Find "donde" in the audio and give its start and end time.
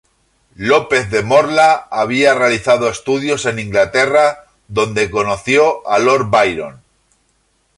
4.67-5.11